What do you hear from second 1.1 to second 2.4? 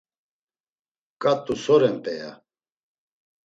Ǩat̆u so ren p̌eya?